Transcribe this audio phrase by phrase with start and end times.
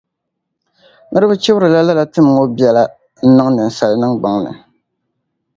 [1.09, 2.83] Niriba chibirila lala tim ŋɔ biɛla
[3.27, 4.51] n-niŋ ninsala niŋgbuŋ ni.